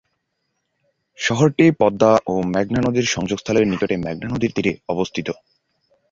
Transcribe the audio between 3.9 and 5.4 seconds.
মেঘনা নদীর তীরে অবস্থিত।